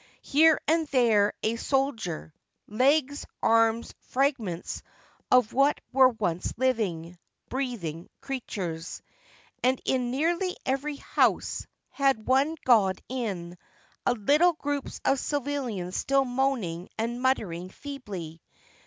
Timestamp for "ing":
17.53-17.69